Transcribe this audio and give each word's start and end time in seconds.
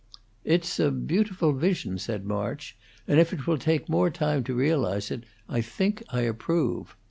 "It's 0.43 0.79
a 0.79 0.89
beautiful 0.89 1.53
vision," 1.53 1.99
said 1.99 2.25
March, 2.25 2.75
"and 3.07 3.19
if 3.19 3.33
it 3.33 3.45
will 3.45 3.59
take 3.59 3.87
more 3.87 4.09
time 4.09 4.43
to 4.45 4.55
realize 4.55 5.11
it 5.11 5.25
I 5.47 5.61
think 5.61 6.01
I 6.09 6.21
approve. 6.21 6.95